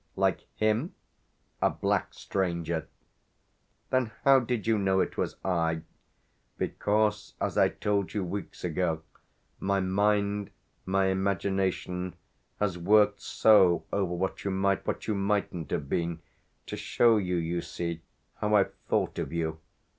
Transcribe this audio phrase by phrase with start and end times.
[0.15, 0.95] "Like him?"
[1.61, 2.87] "A black stranger!"
[3.91, 5.81] "Then how did you know it was I?"
[6.57, 9.03] "Because, as I told you weeks ago,
[9.59, 10.49] my mind,
[10.87, 12.15] my imagination,
[12.59, 16.23] has worked so over what you might, what you mightn't have been
[16.65, 18.01] to show you, you see,
[18.37, 19.59] how I've thought of you.